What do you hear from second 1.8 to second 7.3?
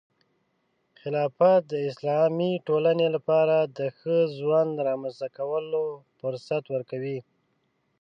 اسلامي ټولنې لپاره د ښه ژوند رامنځته کولو فرصت ورکوي.